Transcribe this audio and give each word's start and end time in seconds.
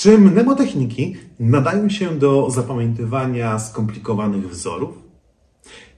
Czy 0.00 0.18
mnemotechniki 0.18 1.16
nadają 1.40 1.88
się 1.88 2.18
do 2.18 2.50
zapamiętywania 2.50 3.58
skomplikowanych 3.58 4.50
wzorów? 4.50 4.98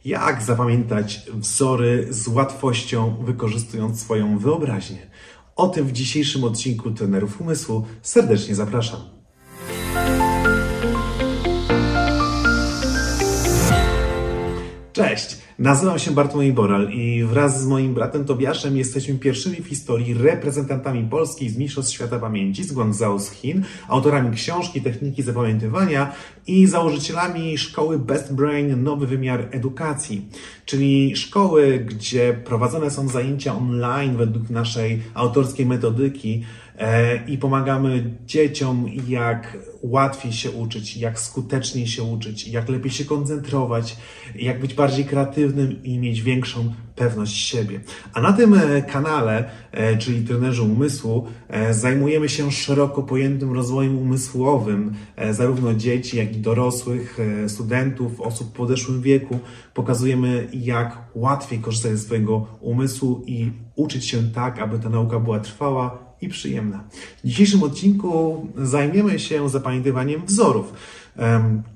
Jak 0.04 0.42
zapamiętać 0.42 1.26
wzory 1.34 2.07
z 2.11 2.29
łatwością, 2.29 3.17
wykorzystując 3.25 4.01
swoją 4.01 4.38
wyobraźnię? 4.38 5.11
O 5.57 5.69
tym 5.69 5.87
w 5.87 5.93
dzisiejszym 5.93 6.45
odcinku 6.45 6.91
Trenerów 6.91 7.41
Umysłu 7.41 7.87
serdecznie 8.03 8.54
zapraszam. 8.54 9.01
Cześć, 14.93 15.41
nazywam 15.62 15.98
się 15.98 16.10
Bartłomiej 16.10 16.52
Boral 16.52 16.90
i 16.90 17.24
wraz 17.24 17.62
z 17.62 17.66
moim 17.66 17.94
bratem 17.94 18.24
Tobiaszem 18.24 18.76
jesteśmy 18.76 19.14
pierwszymi 19.14 19.56
w 19.56 19.66
historii 19.66 20.14
reprezentantami 20.14 21.08
Polski 21.11 21.50
z 21.50 21.58
Mistrzostw 21.58 21.92
Świata 21.92 22.18
Pamięci 22.18 22.64
z 22.64 22.72
Guangzhou 22.72 23.18
z 23.18 23.30
Chin, 23.30 23.62
autorami 23.88 24.36
książki 24.36 24.82
Techniki 24.82 25.22
Zapamiętywania 25.22 26.12
i 26.46 26.67
założycielami 26.67 27.58
szkoły 27.58 27.98
Best 27.98 28.34
Brain 28.34 28.82
Nowy 28.82 29.06
Wymiar 29.06 29.48
Edukacji, 29.50 30.29
czyli 30.67 31.17
szkoły, 31.17 31.86
gdzie 31.89 32.33
prowadzone 32.44 32.91
są 32.91 33.08
zajęcia 33.08 33.56
online 33.56 34.17
według 34.17 34.50
naszej 34.50 35.03
autorskiej 35.14 35.67
metodyki, 35.67 36.44
i 37.27 37.39
pomagamy 37.39 38.11
dzieciom, 38.27 38.86
jak 39.08 39.58
łatwiej 39.83 40.33
się 40.33 40.50
uczyć, 40.50 40.97
jak 40.97 41.20
skuteczniej 41.20 41.86
się 41.86 42.03
uczyć, 42.03 42.48
jak 42.48 42.69
lepiej 42.69 42.91
się 42.91 43.05
koncentrować, 43.05 43.97
jak 44.34 44.61
być 44.61 44.75
bardziej 44.75 45.05
kreatywnym 45.05 45.83
i 45.83 45.98
mieć 45.98 46.22
większą 46.22 46.75
pewność 46.97 47.36
siebie. 47.36 47.81
A 48.14 48.20
na 48.20 48.33
tym 48.33 48.55
e, 48.55 48.83
kanale, 48.83 49.45
e, 49.72 49.97
czyli 49.97 50.25
trenerzy 50.25 50.62
umysłu, 50.62 51.27
zajmujemy 51.70 52.28
się 52.28 52.53
szeroko 52.53 53.03
pojętym 53.03 53.53
rozwojem 53.53 53.98
umysłowym 53.98 54.95
zarówno 55.31 55.75
dzieci, 55.75 56.17
jak 56.17 56.36
i 56.36 56.41
dorosłych, 56.41 57.19
studentów, 57.48 58.20
osób 58.20 58.48
w 58.48 58.53
podeszłym 58.53 59.03
wieku. 59.03 59.39
Pokazujemy, 59.75 60.48
jak 60.53 60.98
łatwiej 61.15 61.59
korzystać 61.59 61.93
ze 61.93 61.98
swojego 61.98 62.47
umysłu 62.61 63.23
i 63.27 63.53
uczyć 63.77 64.09
się 64.09 64.23
tak, 64.23 64.59
aby 64.59 64.78
ta 64.78 64.89
nauka 64.89 65.20
była 65.20 65.41
trwała 65.41 66.12
i 66.23 66.28
przyjemna. 66.28 66.84
W 67.25 67.27
dzisiejszym 67.27 67.62
odcinku 67.62 68.47
zajmiemy 68.56 69.19
się 69.19 69.48
zapamiętywaniem 69.48 70.27
wzorów. 70.27 70.73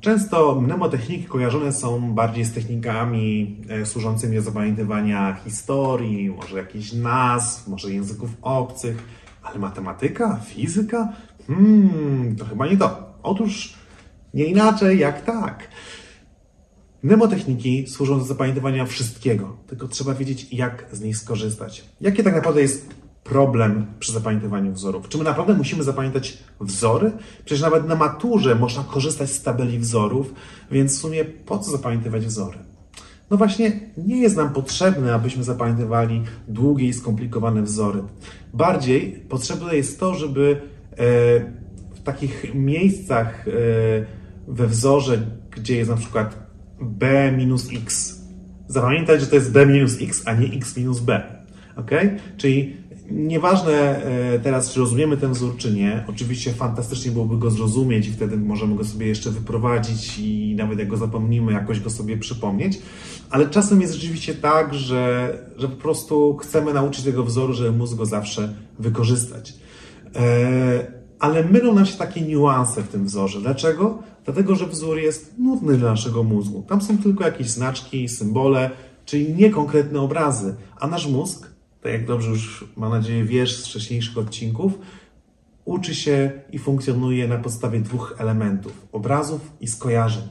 Często 0.00 0.60
mnemotechniki 0.60 1.24
kojarzone 1.24 1.72
są 1.72 2.14
bardziej 2.14 2.44
z 2.44 2.52
technikami 2.52 3.56
e, 3.68 3.86
służącymi 3.86 4.36
do 4.36 4.42
zapamiętywania 4.42 5.36
historii, 5.44 6.30
może 6.30 6.58
jakichś 6.58 6.92
nazw, 6.92 7.68
może 7.68 7.90
języków 7.90 8.30
obcych, 8.42 8.96
ale 9.42 9.58
matematyka, 9.58 10.40
fizyka? 10.44 11.12
Hmm, 11.46 12.36
to 12.36 12.44
chyba 12.44 12.66
nie 12.66 12.76
to. 12.76 13.14
Otóż 13.22 13.74
nie 14.34 14.44
inaczej 14.44 14.98
jak 14.98 15.24
tak. 15.24 15.68
Mnemotechniki 17.02 17.86
służą 17.86 18.18
do 18.18 18.24
zapamiętywania 18.24 18.86
wszystkiego, 18.86 19.56
tylko 19.66 19.88
trzeba 19.88 20.14
wiedzieć, 20.14 20.46
jak 20.52 20.86
z 20.92 21.00
nich 21.00 21.16
skorzystać. 21.16 21.84
Jakie 22.00 22.22
tak 22.22 22.34
naprawdę 22.34 22.62
jest 22.62 22.94
problem 23.28 23.86
przy 23.98 24.12
zapamiętywaniu 24.12 24.72
wzorów. 24.72 25.08
Czy 25.08 25.18
my 25.18 25.24
naprawdę 25.24 25.54
musimy 25.54 25.82
zapamiętać 25.82 26.38
wzory? 26.60 27.12
Przecież 27.44 27.62
nawet 27.62 27.88
na 27.88 27.94
maturze 27.94 28.54
można 28.54 28.84
korzystać 28.84 29.30
z 29.30 29.42
tabeli 29.42 29.78
wzorów, 29.78 30.34
więc 30.70 30.96
w 30.96 31.00
sumie 31.00 31.24
po 31.24 31.58
co 31.58 31.70
zapamiętywać 31.70 32.26
wzory? 32.26 32.58
No 33.30 33.36
właśnie, 33.36 33.80
nie 33.96 34.20
jest 34.20 34.36
nam 34.36 34.52
potrzebne, 34.52 35.14
abyśmy 35.14 35.44
zapamiętywali 35.44 36.22
długie 36.48 36.88
i 36.88 36.92
skomplikowane 36.92 37.62
wzory. 37.62 38.02
Bardziej 38.54 39.24
potrzebne 39.28 39.76
jest 39.76 40.00
to, 40.00 40.14
żeby 40.14 40.60
e, 40.92 40.96
w 41.94 42.02
takich 42.04 42.54
miejscach 42.54 43.48
e, 43.48 43.52
we 44.48 44.66
wzorze, 44.66 45.18
gdzie 45.50 45.76
jest 45.76 45.90
na 45.90 45.96
przykład 45.96 46.46
b 46.80 47.32
minus 47.32 47.68
x, 47.72 48.20
zapamiętać, 48.68 49.20
że 49.20 49.26
to 49.26 49.34
jest 49.34 49.52
b 49.52 49.66
minus 49.66 50.02
x, 50.02 50.22
a 50.26 50.32
nie 50.34 50.46
x 50.46 50.76
minus 50.76 51.00
b. 51.00 51.22
Ok? 51.76 51.90
Czyli 52.36 52.76
Nieważne 53.10 53.72
e, 53.72 54.38
teraz, 54.38 54.72
czy 54.72 54.80
rozumiemy 54.80 55.16
ten 55.16 55.32
wzór, 55.32 55.56
czy 55.56 55.72
nie. 55.72 56.04
Oczywiście 56.08 56.52
fantastycznie 56.52 57.12
byłoby 57.12 57.36
go 57.38 57.50
zrozumieć 57.50 58.08
i 58.08 58.12
wtedy 58.12 58.36
możemy 58.36 58.76
go 58.76 58.84
sobie 58.84 59.06
jeszcze 59.06 59.30
wyprowadzić 59.30 60.18
i 60.18 60.54
nawet 60.58 60.78
jak 60.78 60.88
go 60.88 60.96
zapomnimy, 60.96 61.52
jakoś 61.52 61.80
go 61.80 61.90
sobie 61.90 62.16
przypomnieć. 62.16 62.78
Ale 63.30 63.50
czasem 63.50 63.80
jest 63.80 63.94
rzeczywiście 63.94 64.34
tak, 64.34 64.74
że, 64.74 65.32
że 65.56 65.68
po 65.68 65.76
prostu 65.76 66.36
chcemy 66.36 66.72
nauczyć 66.72 67.04
tego 67.04 67.24
wzoru, 67.24 67.52
żeby 67.52 67.78
móc 67.78 67.94
go 67.94 68.06
zawsze 68.06 68.54
wykorzystać. 68.78 69.54
E, 70.14 70.96
ale 71.18 71.44
mylą 71.44 71.74
nam 71.74 71.86
się 71.86 71.98
takie 71.98 72.20
niuanse 72.20 72.82
w 72.82 72.88
tym 72.88 73.06
wzorze. 73.06 73.40
Dlaczego? 73.40 73.98
Dlatego, 74.24 74.54
że 74.54 74.66
wzór 74.66 74.98
jest 74.98 75.38
nudny 75.38 75.76
dla 75.76 75.90
naszego 75.90 76.22
mózgu. 76.22 76.62
Tam 76.68 76.82
są 76.82 76.98
tylko 76.98 77.24
jakieś 77.24 77.50
znaczki, 77.50 78.08
symbole, 78.08 78.70
czyli 79.04 79.34
niekonkretne 79.34 80.00
obrazy, 80.00 80.54
a 80.80 80.86
nasz 80.86 81.06
mózg 81.06 81.55
tak 81.86 81.92
jak 81.92 82.06
dobrze 82.06 82.30
już 82.30 82.64
mam 82.76 82.90
nadzieję 82.90 83.24
wiesz 83.24 83.56
z 83.56 83.66
wcześniejszych 83.66 84.18
odcinków, 84.18 84.78
uczy 85.64 85.94
się 85.94 86.30
i 86.52 86.58
funkcjonuje 86.58 87.28
na 87.28 87.38
podstawie 87.38 87.80
dwóch 87.80 88.14
elementów: 88.18 88.86
obrazów 88.92 89.40
i 89.60 89.68
skojarzeń. 89.68 90.22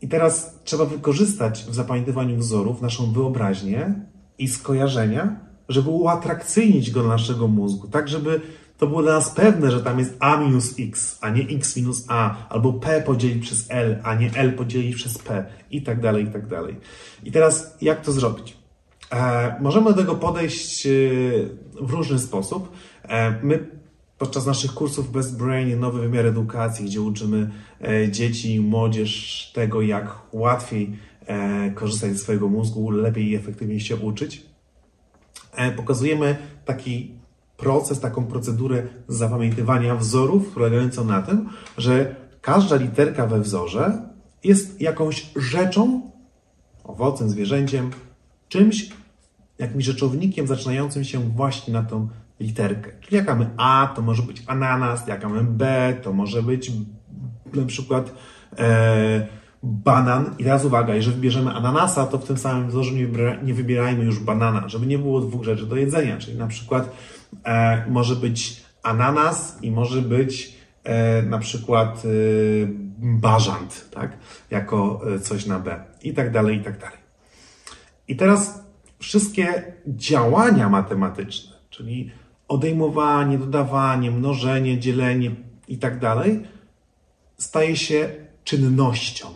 I 0.00 0.08
teraz 0.08 0.60
trzeba 0.64 0.84
wykorzystać 0.84 1.64
w 1.64 1.74
zapamiętywaniu 1.74 2.36
wzorów 2.36 2.82
naszą 2.82 3.12
wyobraźnię 3.12 3.94
i 4.38 4.48
skojarzenia, 4.48 5.40
żeby 5.68 5.90
uatrakcyjnić 5.90 6.90
go 6.90 7.02
do 7.02 7.08
naszego 7.08 7.48
mózgu, 7.48 7.88
tak 7.88 8.08
żeby 8.08 8.40
to 8.78 8.86
było 8.86 9.02
dla 9.02 9.12
nas 9.12 9.30
pewne, 9.30 9.70
że 9.70 9.82
tam 9.82 9.98
jest 9.98 10.16
a 10.20 10.36
minus 10.36 10.74
x, 10.78 11.18
a 11.20 11.30
nie 11.30 11.42
x 11.42 11.76
minus 11.76 12.04
a, 12.08 12.48
albo 12.48 12.72
p 12.72 13.02
podzielić 13.02 13.42
przez 13.42 13.66
l, 13.68 14.00
a 14.02 14.14
nie 14.14 14.30
l 14.34 14.52
podzielić 14.52 14.96
przez 14.96 15.18
p, 15.18 15.46
i 15.70 15.82
tak 15.82 16.00
dalej, 16.00 16.24
i 16.24 16.28
tak 16.28 16.46
dalej. 16.46 16.76
I 17.24 17.32
teraz 17.32 17.76
jak 17.80 18.02
to 18.02 18.12
zrobić? 18.12 18.58
E, 19.12 19.56
możemy 19.60 19.90
do 19.90 19.96
tego 19.96 20.14
podejść 20.14 20.86
e, 20.86 20.90
w 21.80 21.90
różny 21.90 22.18
sposób. 22.18 22.72
E, 23.02 23.40
my 23.42 23.66
podczas 24.18 24.46
naszych 24.46 24.74
kursów 24.74 25.12
Best 25.12 25.38
Brain, 25.38 25.80
nowy 25.80 26.00
wymiar 26.00 26.26
edukacji, 26.26 26.84
gdzie 26.84 27.00
uczymy 27.00 27.50
dzieci 28.10 28.54
i 28.54 28.60
młodzież 28.60 29.52
tego, 29.54 29.82
jak 29.82 30.18
łatwiej 30.32 30.98
korzystać 31.74 32.12
ze 32.12 32.18
swojego 32.18 32.48
mózgu, 32.48 32.90
lepiej 32.90 33.30
i 33.30 33.34
efektywniej 33.34 33.80
się 33.80 33.96
uczyć, 33.96 34.46
pokazujemy 35.76 36.36
taki 36.64 37.14
proces, 37.56 38.00
taką 38.00 38.26
procedurę 38.26 38.82
zapamiętywania 39.08 39.96
wzorów, 39.96 40.54
polegającą 40.54 41.04
na 41.04 41.22
tym, 41.22 41.48
że 41.76 42.16
każda 42.40 42.76
literka 42.76 43.26
we 43.26 43.40
wzorze 43.40 44.02
jest 44.44 44.80
jakąś 44.80 45.30
rzeczą, 45.36 46.10
owocem, 46.84 47.30
zwierzęciem, 47.30 47.90
czymś, 48.48 48.90
jakimś 49.58 49.84
rzeczownikiem 49.84 50.46
zaczynającym 50.46 51.04
się 51.04 51.20
właśnie 51.20 51.72
na 51.72 51.82
tą 51.82 52.08
literkę. 52.40 52.90
Czyli 53.00 53.16
jak 53.16 53.26
mamy 53.26 53.50
A, 53.56 53.92
to 53.96 54.02
może 54.02 54.22
być 54.22 54.42
ananas, 54.46 55.06
jak 55.06 55.24
mamy 55.24 55.44
B, 55.44 55.94
to 56.02 56.12
może 56.12 56.42
być 56.42 56.72
na 57.54 57.66
przykład 57.66 58.14
e, 58.58 59.26
banan. 59.62 60.34
I 60.38 60.44
teraz 60.44 60.64
uwaga, 60.64 60.94
jeżeli 60.94 61.16
wybierzemy 61.16 61.50
ananasa, 61.50 62.06
to 62.06 62.18
w 62.18 62.24
tym 62.24 62.38
samym 62.38 62.68
wzorze 62.68 62.92
nie, 62.92 63.08
nie 63.42 63.54
wybierajmy 63.54 64.04
już 64.04 64.20
banana, 64.20 64.68
żeby 64.68 64.86
nie 64.86 64.98
było 64.98 65.20
dwóch 65.20 65.44
rzeczy 65.44 65.66
do 65.66 65.76
jedzenia. 65.76 66.16
Czyli 66.18 66.38
na 66.38 66.46
przykład 66.46 66.96
e, 67.44 67.84
może 67.90 68.16
być 68.16 68.62
ananas 68.82 69.58
i 69.62 69.70
może 69.70 70.02
być 70.02 70.54
e, 70.84 71.22
na 71.22 71.38
przykład 71.38 72.02
e, 72.04 72.08
bażant, 72.98 73.90
tak? 73.90 74.16
Jako 74.50 75.00
e, 75.14 75.18
coś 75.18 75.46
na 75.46 75.58
B. 75.58 75.80
I 76.02 76.14
tak 76.14 76.32
dalej, 76.32 76.56
i 76.56 76.60
tak 76.60 76.78
dalej. 76.78 77.07
I 78.08 78.16
teraz 78.16 78.64
wszystkie 78.98 79.72
działania 79.86 80.68
matematyczne, 80.68 81.56
czyli 81.70 82.10
odejmowanie, 82.48 83.38
dodawanie, 83.38 84.10
mnożenie, 84.10 84.78
dzielenie 84.78 85.30
i 85.68 85.78
tak 85.78 85.98
dalej, 85.98 86.42
staje 87.38 87.76
się 87.76 88.10
czynnością. 88.44 89.26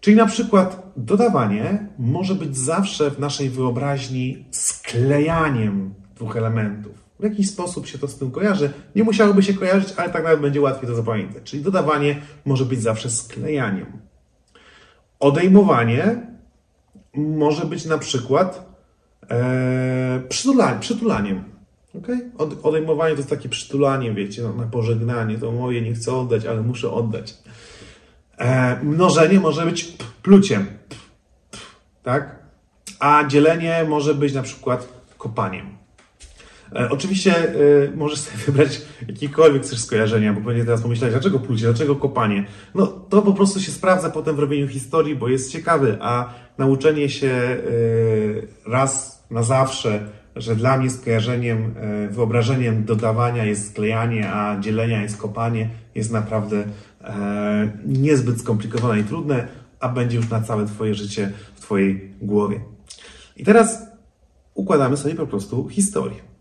Czyli 0.00 0.16
na 0.16 0.26
przykład 0.26 0.92
dodawanie 0.96 1.86
może 1.98 2.34
być 2.34 2.56
zawsze 2.56 3.10
w 3.10 3.18
naszej 3.18 3.50
wyobraźni 3.50 4.44
sklejaniem 4.50 5.94
dwóch 6.14 6.36
elementów. 6.36 7.04
W 7.20 7.24
jakiś 7.24 7.50
sposób 7.50 7.86
się 7.86 7.98
to 7.98 8.08
z 8.08 8.18
tym 8.18 8.30
kojarzy. 8.30 8.72
Nie 8.96 9.04
musiałoby 9.04 9.42
się 9.42 9.54
kojarzyć, 9.54 9.94
ale 9.96 10.10
tak 10.10 10.24
nawet 10.24 10.40
będzie 10.40 10.60
łatwiej 10.60 10.88
to 10.88 10.94
zapamiętać. 10.94 11.42
Czyli 11.42 11.62
dodawanie 11.62 12.20
może 12.44 12.64
być 12.64 12.82
zawsze 12.82 13.10
sklejaniem. 13.10 13.86
Odejmowanie 15.20 16.33
może 17.14 17.64
być 17.64 17.84
na 17.84 17.98
przykład 17.98 18.66
e, 19.30 20.22
przytulaniem. 20.28 20.80
przytulaniem. 20.80 21.44
Okay? 21.98 22.30
Od, 22.38 22.66
odejmowanie 22.66 23.14
to 23.14 23.18
jest 23.18 23.30
takie 23.30 23.48
przytulanie, 23.48 24.12
wiecie, 24.12 24.42
no, 24.42 24.52
na 24.52 24.66
pożegnanie. 24.66 25.38
To 25.38 25.52
moje 25.52 25.82
nie 25.82 25.94
chcę 25.94 26.14
oddać, 26.14 26.46
ale 26.46 26.62
muszę 26.62 26.90
oddać. 26.90 27.34
E, 28.38 28.76
mnożenie 28.82 29.40
może 29.40 29.66
być 29.66 29.96
pluciem. 30.22 30.66
Tak? 32.02 32.38
A 32.98 33.24
dzielenie 33.24 33.84
może 33.88 34.14
być 34.14 34.34
na 34.34 34.42
przykład 34.42 34.88
kopaniem. 35.18 35.83
E, 36.72 36.90
oczywiście 36.90 37.34
e, 37.36 37.96
możesz 37.96 38.18
sobie 38.18 38.36
wybrać 38.46 38.82
jakiekolwiek 39.08 39.62
chcesz 39.62 39.78
skojarzenia, 39.78 40.32
bo 40.32 40.40
będzie 40.40 40.64
teraz 40.64 40.82
pomyśleć, 40.82 41.10
dlaczego 41.10 41.38
plucie, 41.38 41.64
dlaczego 41.64 41.96
kopanie. 41.96 42.44
No 42.74 42.86
to 42.86 43.22
po 43.22 43.32
prostu 43.32 43.60
się 43.60 43.72
sprawdza 43.72 44.10
potem 44.10 44.36
w 44.36 44.38
robieniu 44.38 44.68
historii, 44.68 45.16
bo 45.16 45.28
jest 45.28 45.52
ciekawy, 45.52 45.98
a 46.00 46.34
nauczenie 46.58 47.08
się 47.08 47.28
e, 47.28 47.60
raz 48.66 49.24
na 49.30 49.42
zawsze, 49.42 50.08
że 50.36 50.56
dla 50.56 50.78
mnie 50.78 50.90
skojarzeniem, 50.90 51.74
wyobrażeniem 52.10 52.84
dodawania 52.84 53.44
jest 53.44 53.70
sklejanie, 53.70 54.32
a 54.32 54.60
dzielenia 54.60 55.02
jest 55.02 55.16
kopanie, 55.16 55.70
jest 55.94 56.12
naprawdę 56.12 56.64
niezbyt 57.86 58.40
skomplikowane 58.40 59.00
i 59.00 59.04
trudne, 59.04 59.48
a 59.80 59.88
będzie 59.88 60.16
już 60.16 60.30
na 60.30 60.40
całe 60.40 60.66
Twoje 60.66 60.94
życie 60.94 61.32
w 61.54 61.60
Twojej 61.60 62.10
głowie. 62.20 62.60
I 63.36 63.44
teraz 63.44 63.82
układamy 64.54 64.96
sobie 64.96 65.14
po 65.14 65.26
prostu 65.26 65.68
historię. 65.68 66.33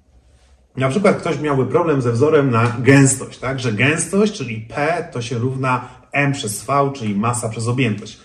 Na 0.78 0.90
przykład 0.90 1.18
ktoś 1.18 1.40
miałby 1.40 1.66
problem 1.66 2.02
ze 2.02 2.12
wzorem 2.12 2.52
na 2.52 2.75
gęstość, 2.80 3.40
tak? 3.40 3.60
Że 3.60 3.74
gęstość, 3.74 4.34
czyli 4.34 4.62
P, 4.62 5.08
to 5.12 5.22
się 5.22 5.38
równa 5.38 5.88
M 6.12 6.31
przez 6.31 6.64
V, 6.64 6.92
czyli 6.96 7.16
masa 7.16 7.50
przez 7.50 7.68
objętość. 7.68 8.20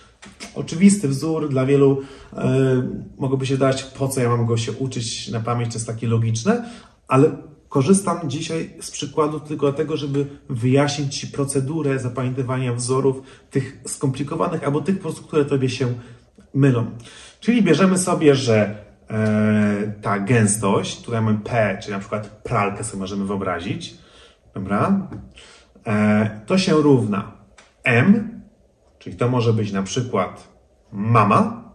Oczywisty 0.55 1.07
wzór 1.07 1.49
dla 1.49 1.65
wielu 1.65 2.01
yy, 2.33 2.41
mogłoby 3.17 3.45
się 3.45 3.57
dać, 3.57 3.83
po 3.83 4.07
co 4.07 4.21
ja 4.21 4.29
mam 4.29 4.45
go 4.45 4.57
się 4.57 4.71
uczyć 4.71 5.29
na 5.29 5.39
pamięć, 5.39 5.73
to 5.73 5.79
jest 5.79 5.87
takie 5.87 6.07
logiczne, 6.07 6.69
ale 7.07 7.31
korzystam 7.69 8.29
dzisiaj 8.29 8.73
z 8.81 8.91
przykładu 8.91 9.39
tylko 9.39 9.67
dlatego, 9.67 9.97
żeby 9.97 10.25
wyjaśnić 10.49 11.19
Ci 11.19 11.27
procedurę 11.27 11.99
zapamiętywania 11.99 12.73
wzorów, 12.73 13.21
tych 13.49 13.77
skomplikowanych, 13.87 14.63
albo 14.63 14.81
tych 14.81 14.95
po 14.95 15.01
prostu, 15.01 15.23
które 15.23 15.45
Tobie 15.45 15.69
się 15.69 15.93
mylą. 16.53 16.85
Czyli 17.39 17.63
bierzemy 17.63 17.97
sobie, 17.97 18.35
że 18.35 18.88
ta 20.01 20.19
gęstość, 20.19 21.01
tutaj 21.01 21.21
mamy 21.21 21.39
P, 21.43 21.77
czyli 21.81 21.93
na 21.93 21.99
przykład 21.99 22.27
pralkę 22.27 22.83
sobie 22.83 22.99
możemy 22.99 23.25
wyobrazić, 23.25 23.97
dobra? 24.53 25.07
E, 25.87 26.41
to 26.45 26.57
się 26.57 26.73
równa 26.73 27.31
M, 27.83 28.41
czyli 28.99 29.15
to 29.15 29.29
może 29.29 29.53
być 29.53 29.71
na 29.71 29.83
przykład 29.83 30.47
mama, 30.91 31.69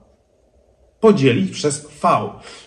podzielić 1.00 1.50
przez 1.50 1.86
V. 2.02 2.08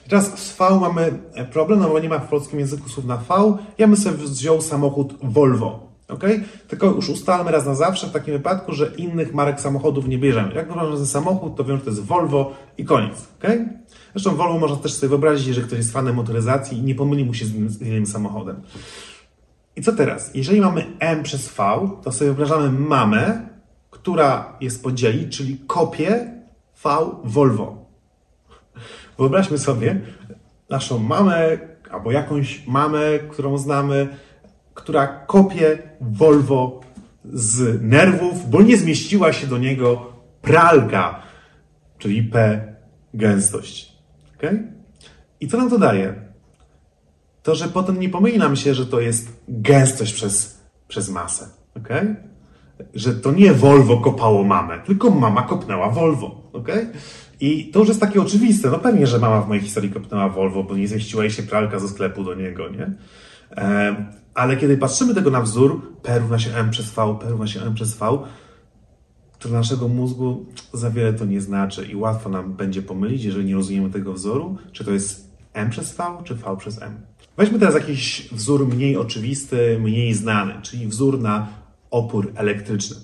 Teraz 0.09 0.39
z 0.39 0.57
V 0.57 0.79
mamy 0.79 1.11
problem, 1.51 1.79
no 1.79 1.89
bo 1.89 1.99
nie 1.99 2.09
ma 2.09 2.19
w 2.19 2.29
polskim 2.29 2.59
języku 2.59 2.89
słów 2.89 3.05
na 3.05 3.17
V. 3.17 3.57
Ja 3.77 3.87
bym 3.87 3.97
sobie 3.97 4.17
wziął 4.17 4.61
samochód 4.61 5.13
Volvo. 5.23 5.86
Ok? 6.09 6.23
Tylko 6.67 6.87
już 6.87 7.09
ustalmy 7.09 7.51
raz 7.51 7.65
na 7.65 7.75
zawsze 7.75 8.07
w 8.07 8.11
takim 8.11 8.33
wypadku, 8.33 8.73
że 8.73 8.91
innych 8.97 9.33
marek 9.33 9.61
samochodów 9.61 10.07
nie 10.07 10.17
bierzemy. 10.17 10.53
Jak 10.53 10.67
wyobrażam 10.67 11.05
samochód, 11.05 11.55
to 11.55 11.63
wiem, 11.63 11.77
że 11.77 11.83
to 11.83 11.89
jest 11.89 12.03
Volvo 12.03 12.53
i 12.77 12.85
koniec. 12.85 13.27
ok? 13.39 13.49
Zresztą 14.11 14.35
Volvo 14.35 14.59
można 14.59 14.77
też 14.77 14.93
sobie 14.93 15.09
wyobrazić, 15.09 15.55
że 15.55 15.61
ktoś 15.61 15.77
jest 15.77 15.91
fanem 15.91 16.15
motoryzacji 16.15 16.77
i 16.77 16.81
nie 16.81 16.95
pomyli 16.95 17.25
mu 17.25 17.33
się 17.33 17.45
z 17.45 17.81
innym 17.81 18.05
samochodem. 18.05 18.61
I 19.75 19.81
co 19.81 19.93
teraz? 19.93 20.35
Jeżeli 20.35 20.61
mamy 20.61 20.85
M 20.99 21.23
przez 21.23 21.47
V, 21.47 21.89
to 22.03 22.11
sobie 22.11 22.33
wyobrażamy 22.33 22.79
mamę, 22.79 23.49
która 23.89 24.57
jest 24.61 24.83
podzielić, 24.83 25.37
czyli 25.37 25.57
kopię 25.67 26.33
V 26.83 26.89
Volvo. 27.23 27.85
Wyobraźmy 29.17 29.57
sobie 29.57 30.01
naszą 30.69 30.99
mamę 30.99 31.57
albo 31.91 32.11
jakąś 32.11 32.67
mamę, 32.67 33.19
którą 33.31 33.57
znamy, 33.57 34.07
która 34.77 35.07
kopie 35.07 35.77
Volvo 36.01 36.81
z 37.25 37.81
nerwów, 37.81 38.49
bo 38.49 38.61
nie 38.61 38.77
zmieściła 38.77 39.33
się 39.33 39.47
do 39.47 39.57
niego 39.57 40.13
pralka, 40.41 41.21
czyli 41.97 42.23
P 42.23 42.61
gęstość. 43.13 43.93
Okay? 44.37 44.73
I 45.39 45.47
co 45.47 45.57
nam 45.57 45.69
to 45.69 45.77
daje? 45.77 46.15
To, 47.43 47.55
że 47.55 47.67
potem 47.67 47.99
nie 47.99 48.09
pomyli 48.09 48.37
nam 48.37 48.55
się, 48.55 48.73
że 48.73 48.85
to 48.85 48.99
jest 48.99 49.43
gęstość 49.47 50.13
przez, 50.13 50.61
przez 50.87 51.09
masę. 51.09 51.49
Okay? 51.75 52.15
Że 52.93 53.13
to 53.13 53.31
nie 53.31 53.53
Volvo 53.53 53.97
kopało 53.97 54.43
mamę, 54.43 54.79
tylko 54.85 55.09
mama 55.11 55.41
kopnęła 55.41 55.89
Volvo. 55.89 56.49
Okay? 56.53 56.91
I 57.39 57.71
to 57.71 57.79
już 57.79 57.87
jest 57.87 58.01
takie 58.01 58.21
oczywiste. 58.21 58.69
No 58.69 58.79
pewnie, 58.79 59.07
że 59.07 59.19
mama 59.19 59.41
w 59.41 59.47
mojej 59.47 59.63
historii 59.63 59.91
kopnęła 59.91 60.29
Volvo, 60.29 60.63
bo 60.63 60.77
nie 60.77 60.87
zmieściła 60.87 61.23
jej 61.23 61.31
się 61.31 61.43
pralka 61.43 61.79
ze 61.79 61.87
sklepu 61.87 62.23
do 62.23 62.35
niego, 62.35 62.69
nie? 62.69 62.91
Ale 64.37 64.57
kiedy 64.57 64.77
patrzymy 64.77 65.15
tego 65.15 65.31
na 65.31 65.41
wzór, 65.41 65.81
P 66.03 66.19
równa 66.19 66.39
się 66.39 66.55
M 66.55 66.69
przez 66.69 66.91
V, 66.91 67.17
P 67.21 67.29
równa 67.29 67.47
się 67.47 67.61
M 67.61 67.73
przez 67.73 67.97
V, 67.97 68.19
to 69.39 69.49
dla 69.49 69.57
naszego 69.57 69.87
mózgu 69.87 70.45
za 70.73 70.91
wiele 70.91 71.13
to 71.13 71.25
nie 71.25 71.41
znaczy 71.41 71.85
i 71.85 71.95
łatwo 71.95 72.29
nam 72.29 72.53
będzie 72.53 72.81
pomylić, 72.81 73.23
jeżeli 73.23 73.45
nie 73.45 73.55
rozumiemy 73.55 73.89
tego 73.89 74.13
wzoru, 74.13 74.57
czy 74.71 74.85
to 74.85 74.91
jest 74.91 75.31
M 75.53 75.69
przez 75.69 75.95
V, 75.95 76.03
czy 76.23 76.35
V 76.35 76.57
przez 76.57 76.81
M. 76.81 77.01
Weźmy 77.37 77.59
teraz 77.59 77.75
jakiś 77.75 78.29
wzór 78.31 78.67
mniej 78.67 78.97
oczywisty, 78.97 79.79
mniej 79.79 80.13
znany, 80.13 80.53
czyli 80.61 80.87
wzór 80.87 81.19
na 81.19 81.47
opór 81.91 82.31
elektryczny. 82.35 82.97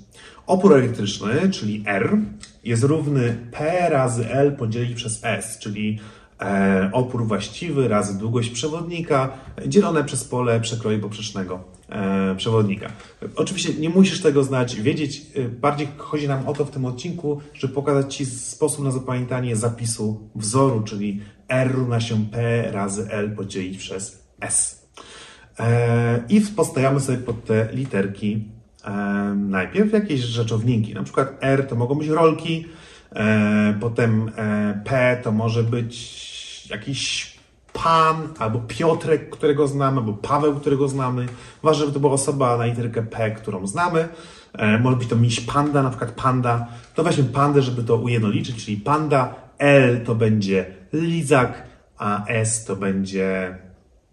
Opór 0.47 0.73
elektryczny, 0.73 1.49
czyli 1.51 1.83
R, 1.85 2.17
jest 2.63 2.83
równy 2.83 3.47
P 3.51 3.89
razy 3.89 4.29
L 4.29 4.55
podzielić 4.55 4.93
przez 4.95 5.19
S, 5.23 5.59
czyli 5.59 5.99
opór 6.91 7.27
właściwy 7.27 7.87
razy 7.87 8.19
długość 8.19 8.49
przewodnika 8.49 9.37
dzielone 9.67 10.03
przez 10.03 10.23
pole 10.23 10.59
przekroju 10.59 10.99
poprzecznego 10.99 11.63
e, 11.89 12.35
przewodnika. 12.35 12.91
Oczywiście 13.35 13.73
nie 13.73 13.89
musisz 13.89 14.21
tego 14.21 14.43
znać, 14.43 14.75
wiedzieć. 14.75 15.21
E, 15.35 15.49
bardziej 15.49 15.87
chodzi 15.97 16.27
nam 16.27 16.47
o 16.47 16.53
to 16.53 16.65
w 16.65 16.71
tym 16.71 16.85
odcinku, 16.85 17.41
żeby 17.53 17.73
pokazać 17.73 18.15
Ci 18.15 18.25
sposób 18.25 18.85
na 18.85 18.91
zapamiętanie 18.91 19.55
zapisu 19.55 20.29
wzoru, 20.35 20.81
czyli 20.81 21.21
R 21.47 21.71
równa 21.71 21.99
się 21.99 22.25
P 22.25 22.71
razy 22.71 23.07
L 23.11 23.35
podzielić 23.35 23.77
przez 23.77 24.23
S. 24.41 24.83
I 26.29 26.41
postawiamy 26.41 26.99
sobie 26.99 27.17
pod 27.17 27.45
te 27.45 27.69
literki 27.73 28.47
najpierw 29.35 29.93
jakieś 29.93 30.19
rzeczowniki. 30.19 30.93
Na 30.93 31.03
przykład 31.03 31.37
R 31.41 31.67
to 31.67 31.75
mogą 31.75 31.95
być 31.95 32.07
rolki, 32.07 32.65
e, 33.15 33.77
potem 33.79 34.31
e, 34.37 34.81
P 34.85 35.19
to 35.23 35.31
może 35.31 35.63
być 35.63 36.32
jakiś 36.69 37.33
pan, 37.73 38.27
albo 38.39 38.59
Piotrek, 38.59 39.29
którego 39.29 39.67
znamy, 39.67 39.97
albo 39.97 40.13
Paweł, 40.13 40.55
którego 40.55 40.87
znamy. 40.87 41.25
Ważne, 41.63 41.79
żeby 41.79 41.93
to 41.93 41.99
była 41.99 42.13
osoba 42.13 42.57
na 42.57 42.65
literkę 42.65 43.03
P, 43.03 43.31
którą 43.31 43.67
znamy. 43.67 44.07
E, 44.53 44.79
może 44.79 44.97
być 44.97 45.07
to 45.07 45.15
miś 45.15 45.39
panda, 45.39 45.83
na 45.83 45.89
przykład 45.89 46.11
panda. 46.11 46.67
To 46.95 47.03
weźmy 47.03 47.23
pandę, 47.23 47.61
żeby 47.61 47.83
to 47.83 47.95
ujednoliczyć, 47.95 48.65
czyli 48.65 48.77
panda. 48.77 49.35
L 49.57 50.03
to 50.05 50.15
będzie 50.15 50.65
lizak, 50.93 51.63
a 51.97 52.25
S 52.25 52.65
to 52.65 52.75
będzie 52.75 53.57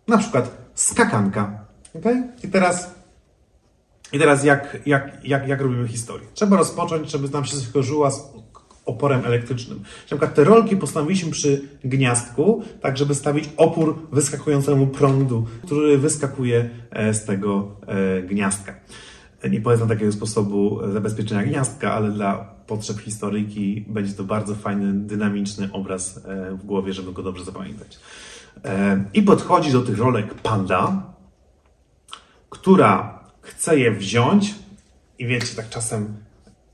na 0.08 0.18
przykład 0.18 0.56
skakanka. 0.74 1.64
Okay? 1.94 2.22
I 2.44 2.48
teraz 2.48 3.00
i 4.12 4.18
teraz 4.18 4.44
jak, 4.44 4.76
jak, 4.86 5.24
jak, 5.24 5.48
jak 5.48 5.60
robimy 5.60 5.88
historię? 5.88 6.28
Trzeba 6.34 6.56
rozpocząć, 6.56 7.10
żeby 7.10 7.28
nam 7.28 7.44
się 7.44 7.56
skojarzyła 7.56 8.10
oporem 8.86 9.24
elektrycznym. 9.24 9.78
Na 9.78 10.06
przykład 10.06 10.34
te 10.34 10.44
rolki 10.44 10.76
postawiliśmy 10.76 11.30
przy 11.30 11.68
gniazdku, 11.84 12.64
tak 12.80 12.98
żeby 12.98 13.14
stawić 13.14 13.48
opór 13.56 13.98
wyskakującemu 14.12 14.86
prądu, 14.86 15.46
który 15.64 15.98
wyskakuje 15.98 16.70
e, 16.90 17.14
z 17.14 17.24
tego 17.24 17.76
e, 17.86 18.22
gniazdka. 18.22 18.74
Nie 19.50 19.60
polecam 19.60 19.88
takiego 19.88 20.12
sposobu 20.12 20.80
zabezpieczenia 20.92 21.42
gniazdka, 21.42 21.92
ale 21.92 22.10
dla 22.10 22.54
potrzeb 22.66 23.00
historyki 23.00 23.84
będzie 23.88 24.12
to 24.12 24.24
bardzo 24.24 24.54
fajny, 24.54 24.92
dynamiczny 24.92 25.68
obraz 25.72 26.16
e, 26.16 26.54
w 26.54 26.64
głowie, 26.64 26.92
żeby 26.92 27.12
go 27.12 27.22
dobrze 27.22 27.44
zapamiętać. 27.44 27.98
I 29.14 29.22
podchodzi 29.22 29.72
do 29.72 29.82
tych 29.82 29.98
rolek 29.98 30.34
panda, 30.34 31.02
która 32.50 33.20
chce 33.40 33.78
je 33.78 33.90
wziąć 33.90 34.54
i 35.18 35.26
wiecie, 35.26 35.56
tak 35.56 35.68
czasem 35.68 36.14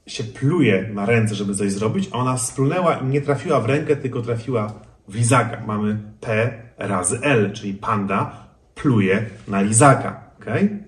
się 0.07 0.25
pluje 0.25 0.91
na 0.95 1.07
ręce, 1.07 1.35
żeby 1.35 1.55
coś 1.55 1.73
zrobić, 1.73 2.09
a 2.13 2.17
ona 2.17 2.39
splunęła 2.39 2.95
i 2.95 3.07
nie 3.07 3.21
trafiła 3.21 3.61
w 3.61 3.67
rękę, 3.67 3.97
tylko 3.97 4.23
trafiła 4.23 4.73
w 5.09 5.15
lizaka. 5.15 5.63
Mamy 5.67 5.99
P 6.21 6.53
razy 6.79 7.19
L, 7.23 7.53
czyli 7.53 7.75
panda 7.75 8.47
pluje 8.75 9.27
na 9.49 9.61
lizaka. 9.61 10.21
Okay? 10.41 10.85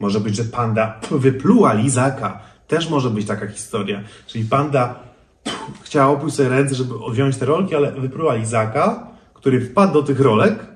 Może 0.00 0.20
być, 0.20 0.36
że 0.36 0.44
panda 0.44 1.00
wypluła 1.10 1.72
lizaka. 1.72 2.40
Też 2.66 2.90
może 2.90 3.10
być 3.10 3.26
taka 3.26 3.46
historia. 3.46 4.02
Czyli 4.26 4.44
panda 4.44 5.00
chciała 5.82 6.10
opróć 6.10 6.34
sobie 6.34 6.48
ręce, 6.48 6.74
żeby 6.74 6.94
wziąć 7.12 7.36
te 7.36 7.46
rolki, 7.46 7.74
ale 7.74 7.92
wypluła 7.92 8.34
lizaka, 8.34 9.06
który 9.34 9.60
wpadł 9.60 9.92
do 9.92 10.02
tych 10.02 10.20
rolek 10.20 10.66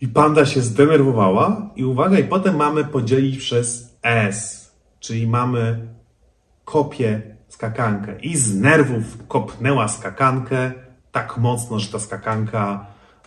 i 0.00 0.08
panda 0.08 0.46
się 0.46 0.60
zdenerwowała 0.60 1.70
i 1.76 1.84
uwaga, 1.84 2.18
i 2.18 2.24
potem 2.24 2.56
mamy 2.56 2.84
podzielić 2.84 3.38
przez 3.38 3.96
S, 4.02 4.70
czyli 5.00 5.26
mamy 5.26 5.88
kopię 6.64 7.22
skakankę 7.48 8.14
i 8.22 8.36
z 8.36 8.54
nerwów 8.54 9.26
kopnęła 9.28 9.88
skakankę 9.88 10.72
tak 11.12 11.38
mocno, 11.38 11.78
że 11.78 11.92
ta 11.92 11.98
skakanka 11.98 12.86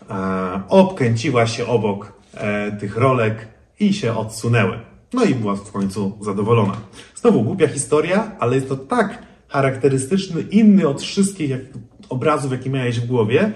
e, 0.10 0.62
obkręciła 0.70 1.48
się 1.48 1.68
obok 1.68 2.14
e, 2.34 2.72
tych 2.72 2.98
rolek 2.98 3.48
i 3.80 3.94
się 3.94 4.18
odsunęły. 4.18 4.80
No 5.14 5.24
i 5.24 5.36
była 5.36 5.56
w 5.56 5.72
końcu 5.72 6.18
zadowolona. 6.22 6.78
Znowu 7.16 7.44
głupia 7.44 7.68
historia, 7.68 8.32
ale 8.40 8.56
jest 8.56 8.70
to 8.70 8.78
tak 8.78 9.24
charakterystyczny, 9.48 10.42
inny 10.42 10.88
od 10.88 11.02
wszystkich 11.02 11.50
jak, 11.50 11.62
obrazów, 12.10 12.52
jakie 12.52 12.70
miałeś 12.70 13.00
w 13.00 13.08
głowie, 13.08 13.52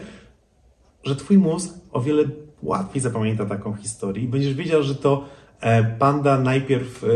że 1.03 1.15
twój 1.15 1.37
mózg 1.37 1.73
o 1.91 2.01
wiele 2.01 2.23
łatwiej 2.63 3.01
zapamięta 3.01 3.45
taką 3.45 3.73
historię 3.73 4.23
i 4.23 4.27
będziesz 4.27 4.53
wiedział, 4.53 4.83
że 4.83 4.95
to 4.95 5.25
e, 5.59 5.83
panda 5.83 6.39
najpierw 6.39 7.03
e, 7.03 7.07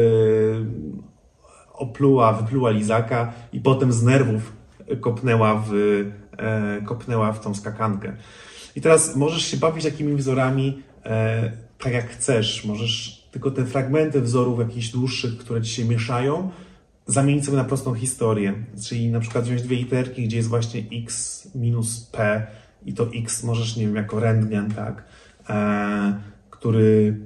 opluła, 1.73 2.33
wypluła 2.33 2.71
lizaka 2.71 3.33
i 3.53 3.59
potem 3.59 3.93
z 3.93 4.03
nerwów 4.03 4.53
kopnęła 5.01 5.63
w, 5.67 5.73
e, 6.37 6.81
kopnęła 6.85 7.33
w 7.33 7.39
tą 7.39 7.55
skakankę. 7.55 8.15
I 8.75 8.81
teraz 8.81 9.15
możesz 9.15 9.45
się 9.45 9.57
bawić 9.57 9.83
takimi 9.83 10.15
wzorami 10.15 10.83
tak 11.83 11.93
jak 11.93 12.09
chcesz. 12.09 12.65
Możesz 12.65 13.23
tylko 13.31 13.51
te 13.51 13.65
fragmenty 13.65 14.21
wzorów 14.21 14.59
jakichś 14.59 14.89
dłuższych, 14.89 15.37
które 15.37 15.61
ci 15.61 15.73
się 15.73 15.85
mieszają, 15.85 16.49
zamienić 17.07 17.45
sobie 17.45 17.57
na 17.57 17.63
prostą 17.63 17.93
historię. 17.93 18.53
Czyli 18.83 19.11
na 19.11 19.19
przykład 19.19 19.43
wziąć 19.43 19.61
dwie 19.61 19.75
literki, 19.75 20.23
gdzie 20.23 20.37
jest 20.37 20.49
właśnie 20.49 20.83
x 20.91 21.47
minus 21.55 22.09
p 22.11 22.47
i 22.85 22.93
to 22.93 23.07
x 23.15 23.43
możesz, 23.43 23.77
nie 23.77 23.85
wiem, 23.85 23.95
jako 23.95 24.19
rentgen, 24.19 24.71
tak, 24.71 25.03
e, 25.49 26.19
który, 26.49 27.19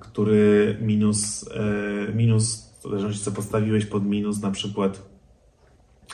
który 0.00 0.78
minus, 0.80 1.48
e, 1.48 2.12
minus, 2.12 2.63
zależności 2.88 3.24
co 3.24 3.32
postawiłeś 3.32 3.86
pod 3.86 4.06
minus, 4.06 4.42
na 4.42 4.50
przykład 4.50 5.02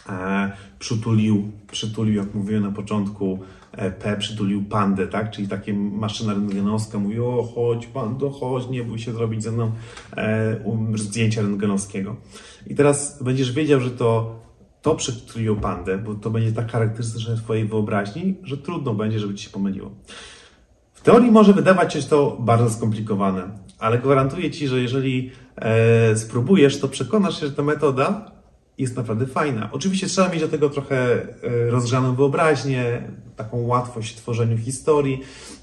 e, 0.08 0.52
przytulił, 0.78 1.52
przytulił, 1.70 2.14
jak 2.14 2.34
mówiłem 2.34 2.62
na 2.62 2.72
początku, 2.72 3.38
e, 3.72 3.90
P 3.90 4.16
przytulił 4.16 4.64
pandę, 4.64 5.06
tak? 5.06 5.30
Czyli 5.30 5.48
takie 5.48 5.74
maszyna 5.74 6.32
rentgenowska 6.34 6.98
mówi, 6.98 7.20
o 7.20 7.52
chodź 7.54 7.86
pando, 7.86 8.30
chodź, 8.30 8.68
nie 8.68 8.84
bój 8.84 8.98
się 8.98 9.12
zrobić 9.12 9.42
ze 9.42 9.52
mną 9.52 9.72
e, 10.16 10.56
um, 10.64 10.98
zdjęcia 10.98 11.42
rentgenowskiego. 11.42 12.16
I 12.66 12.74
teraz 12.74 13.22
będziesz 13.22 13.52
wiedział, 13.52 13.80
że 13.80 13.90
to 13.90 14.40
to 14.82 14.94
przytulił 14.94 15.56
pandę, 15.56 15.98
bo 15.98 16.14
to 16.14 16.30
będzie 16.30 16.52
tak 16.52 16.72
charakterystyczne 16.72 17.36
Twojej 17.36 17.64
wyobraźni, 17.64 18.34
że 18.42 18.58
trudno 18.58 18.94
będzie, 18.94 19.18
żeby 19.18 19.34
Ci 19.34 19.44
się 19.44 19.50
pomyliło. 19.50 19.90
W 21.00 21.02
teorii 21.02 21.30
może 21.30 21.52
wydawać 21.52 21.92
się 21.92 22.02
to 22.02 22.36
bardzo 22.40 22.70
skomplikowane, 22.70 23.42
ale 23.78 23.98
gwarantuję 23.98 24.50
Ci, 24.50 24.68
że 24.68 24.80
jeżeli 24.80 25.30
e, 25.56 26.16
spróbujesz, 26.16 26.80
to 26.80 26.88
przekonasz 26.88 27.40
się, 27.40 27.46
że 27.46 27.52
ta 27.52 27.62
metoda 27.62 28.32
jest 28.78 28.96
naprawdę 28.96 29.26
fajna. 29.26 29.68
Oczywiście 29.72 30.06
trzeba 30.06 30.28
mieć 30.28 30.40
do 30.40 30.48
tego 30.48 30.70
trochę 30.70 30.96
e, 30.96 31.70
rozgrzaną 31.70 32.14
wyobraźnię, 32.14 33.02
taką 33.36 33.66
łatwość 33.66 34.12
w 34.12 34.16
tworzeniu 34.16 34.58
historii, 34.58 35.20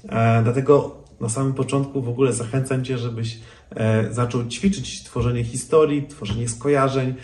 e, 0.08 0.42
dlatego 0.42 0.96
na 1.20 1.28
samym 1.28 1.54
początku 1.54 2.02
w 2.02 2.08
ogóle 2.08 2.32
zachęcam 2.32 2.84
Cię, 2.84 2.98
żebyś 2.98 3.38
e, 3.70 4.12
zaczął 4.14 4.46
ćwiczyć 4.46 5.04
tworzenie 5.04 5.44
historii, 5.44 6.06
tworzenie 6.06 6.48
skojarzeń 6.48 7.14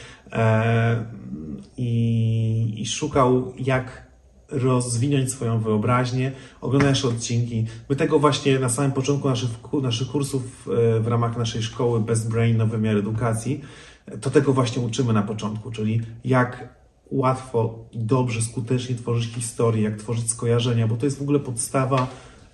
i, 1.76 2.74
i 2.76 2.86
szukał, 2.86 3.52
jak 3.58 4.04
rozwinąć 4.54 5.32
swoją 5.32 5.60
wyobraźnię, 5.60 6.32
oglądając 6.60 7.04
odcinki. 7.04 7.66
My 7.88 7.96
tego 7.96 8.18
właśnie 8.18 8.58
na 8.58 8.68
samym 8.68 8.92
początku 8.92 9.28
naszych, 9.28 9.50
naszych 9.82 10.08
kursów 10.08 10.42
w 11.00 11.06
ramach 11.06 11.36
naszej 11.36 11.62
szkoły 11.62 12.00
Best 12.00 12.30
Brain 12.30 12.56
Nowy 12.56 12.76
Wymiar 12.76 12.96
Edukacji 12.96 13.60
to 14.20 14.30
tego 14.30 14.52
właśnie 14.52 14.82
uczymy 14.82 15.12
na 15.12 15.22
początku, 15.22 15.70
czyli 15.70 16.00
jak 16.24 16.68
łatwo 17.10 17.88
i 17.92 17.98
dobrze, 17.98 18.42
skutecznie 18.42 18.96
tworzyć 18.96 19.34
historię, 19.34 19.82
jak 19.82 19.96
tworzyć 19.96 20.30
skojarzenia, 20.30 20.86
bo 20.86 20.96
to 20.96 21.06
jest 21.06 21.18
w 21.18 21.22
ogóle 21.22 21.40
podstawa 21.40 22.06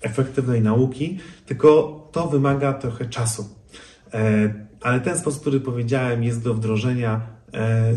efektywnej 0.03 0.63
nauki, 0.63 1.19
tylko 1.47 2.01
to 2.13 2.29
wymaga 2.29 2.73
trochę 2.73 3.07
czasu. 3.07 3.49
E, 4.15 4.55
ale 4.83 5.01
ten 5.01 5.19
sposób, 5.19 5.41
który 5.41 5.61
powiedziałem, 5.61 6.25
jest 6.25 6.43
do 6.43 6.55
wdrożenia, 6.55 7.15
e, 7.17 7.21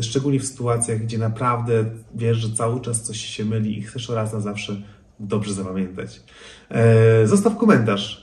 szczególnie 0.01 0.39
w 0.39 0.45
sytuacjach, 0.45 0.99
gdzie 0.99 1.17
naprawdę 1.17 1.85
wiesz, 2.15 2.37
że 2.37 2.55
cały 2.55 2.81
czas 2.81 3.01
coś 3.01 3.17
się 3.17 3.45
myli 3.45 3.79
i 3.79 3.81
chcesz 3.81 4.09
raz 4.09 4.33
na 4.33 4.39
zawsze 4.39 4.81
dobrze 5.19 5.53
zapamiętać. 5.53 6.21
E, 6.69 7.27
zostaw 7.27 7.57
komentarz 7.57 8.22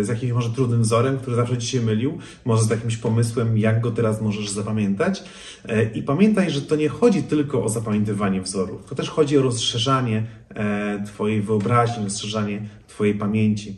z 0.00 0.08
jakimś 0.08 0.32
może 0.32 0.50
trudnym 0.50 0.82
wzorem, 0.82 1.18
który 1.18 1.36
zawsze 1.36 1.58
Ci 1.58 1.66
się 1.66 1.80
mylił, 1.80 2.18
może 2.44 2.62
z 2.62 2.70
jakimś 2.70 2.96
pomysłem, 2.96 3.58
jak 3.58 3.80
go 3.80 3.90
teraz 3.90 4.20
możesz 4.20 4.50
zapamiętać. 4.50 5.24
E, 5.68 5.84
I 5.84 6.02
pamiętaj, 6.02 6.50
że 6.50 6.62
to 6.62 6.76
nie 6.76 6.88
chodzi 6.88 7.22
tylko 7.22 7.64
o 7.64 7.68
zapamiętywanie 7.68 8.42
wzorów, 8.42 8.84
to 8.84 8.94
też 8.94 9.10
chodzi 9.10 9.38
o 9.38 9.42
rozszerzanie 9.42 10.26
e, 10.54 11.04
Twojej 11.06 11.42
wyobraźni, 11.42 12.04
rozszerzanie 12.04 12.62
Twojej 12.86 13.14
pamięci. 13.14 13.76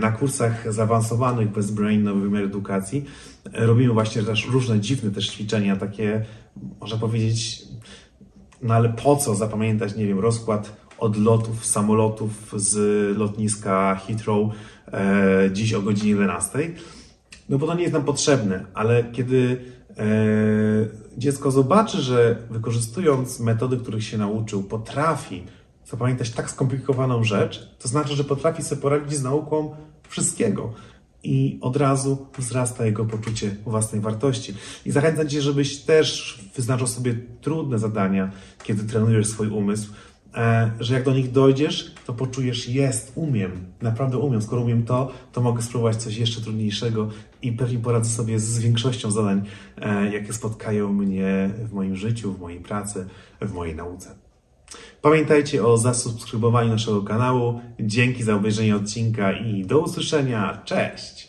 Na 0.00 0.12
kursach 0.12 0.72
zaawansowanych 0.72 1.48
bez 1.48 1.70
Brain 1.70 2.02
Nowy 2.02 2.20
Wymiar 2.20 2.44
Edukacji 2.44 3.04
robimy 3.52 3.92
właśnie 3.92 4.22
też 4.22 4.48
różne 4.48 4.80
dziwne 4.80 5.10
też 5.10 5.28
ćwiczenia, 5.28 5.76
takie, 5.76 6.24
można 6.80 6.98
powiedzieć, 6.98 7.62
no 8.62 8.74
ale 8.74 8.88
po 8.88 9.16
co 9.16 9.34
zapamiętać, 9.34 9.96
nie 9.96 10.06
wiem, 10.06 10.18
rozkład 10.18 10.87
odlotów 10.98 11.66
samolotów 11.66 12.54
z 12.56 12.76
lotniska 13.18 13.94
Heathrow 13.94 14.52
e, 14.92 15.50
dziś 15.52 15.74
o 15.74 15.82
godzinie 15.82 16.10
11. 16.10 16.70
No 17.48 17.58
bo 17.58 17.66
to 17.66 17.74
nie 17.74 17.82
jest 17.82 17.92
nam 17.92 18.04
potrzebne, 18.04 18.64
ale 18.74 19.04
kiedy 19.12 19.64
e, 19.90 20.04
dziecko 21.16 21.50
zobaczy, 21.50 22.02
że 22.02 22.36
wykorzystując 22.50 23.40
metody, 23.40 23.76
których 23.76 24.04
się 24.04 24.18
nauczył, 24.18 24.62
potrafi 24.62 25.44
zapamiętać 25.90 26.30
tak 26.30 26.50
skomplikowaną 26.50 27.24
rzecz, 27.24 27.76
to 27.78 27.88
znaczy, 27.88 28.16
że 28.16 28.24
potrafi 28.24 28.62
sobie 28.62 28.82
poradzić 28.82 29.18
z 29.18 29.22
nauką 29.22 29.76
wszystkiego. 30.08 30.72
I 31.22 31.58
od 31.60 31.76
razu 31.76 32.26
wzrasta 32.38 32.86
jego 32.86 33.04
poczucie 33.04 33.56
własnej 33.64 34.00
wartości. 34.00 34.54
I 34.86 34.90
zachęcam 34.90 35.28
Cię, 35.28 35.42
żebyś 35.42 35.78
też 35.78 36.38
wyznaczał 36.56 36.86
sobie 36.86 37.14
trudne 37.40 37.78
zadania, 37.78 38.30
kiedy 38.62 38.84
trenujesz 38.84 39.26
swój 39.26 39.48
umysł, 39.48 39.92
że 40.80 40.94
jak 40.94 41.04
do 41.04 41.14
nich 41.14 41.32
dojdziesz, 41.32 41.94
to 42.06 42.12
poczujesz, 42.12 42.68
jest, 42.68 43.12
umiem, 43.14 43.50
naprawdę 43.82 44.18
umiem. 44.18 44.42
Skoro 44.42 44.62
umiem 44.62 44.82
to, 44.82 45.12
to 45.32 45.40
mogę 45.40 45.62
spróbować 45.62 45.96
coś 45.96 46.16
jeszcze 46.16 46.40
trudniejszego 46.40 47.08
i 47.42 47.52
pewnie 47.52 47.78
poradzę 47.78 48.10
sobie 48.10 48.38
z 48.38 48.58
większością 48.58 49.10
zadań, 49.10 49.42
e, 49.76 50.12
jakie 50.12 50.32
spotkają 50.32 50.92
mnie 50.92 51.50
w 51.64 51.72
moim 51.72 51.96
życiu, 51.96 52.32
w 52.32 52.40
mojej 52.40 52.60
pracy, 52.60 53.06
w 53.40 53.52
mojej 53.52 53.74
nauce. 53.74 54.14
Pamiętajcie 55.02 55.66
o 55.66 55.76
zasubskrybowaniu 55.76 56.70
naszego 56.70 57.02
kanału. 57.02 57.60
Dzięki 57.80 58.22
za 58.22 58.34
obejrzenie 58.34 58.76
odcinka 58.76 59.32
i 59.32 59.66
do 59.66 59.78
usłyszenia. 59.78 60.62
Cześć! 60.64 61.28